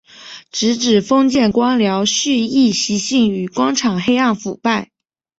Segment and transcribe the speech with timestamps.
[0.51, 4.89] 直指封建官僚胥吏习性与官场黑暗腐败。